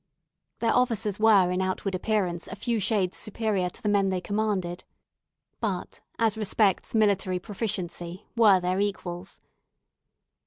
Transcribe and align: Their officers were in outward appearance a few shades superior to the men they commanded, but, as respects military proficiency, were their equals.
Their 0.61 0.73
officers 0.73 1.19
were 1.19 1.51
in 1.51 1.61
outward 1.61 1.93
appearance 1.93 2.47
a 2.47 2.55
few 2.55 2.79
shades 2.79 3.15
superior 3.17 3.69
to 3.69 3.83
the 3.83 3.87
men 3.87 4.09
they 4.09 4.19
commanded, 4.19 4.83
but, 5.59 6.01
as 6.17 6.35
respects 6.39 6.95
military 6.95 7.37
proficiency, 7.37 8.25
were 8.35 8.59
their 8.59 8.79
equals. 8.79 9.41